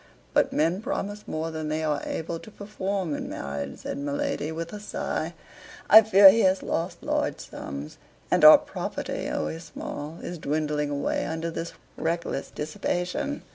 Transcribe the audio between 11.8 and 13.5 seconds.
reckless dissipation.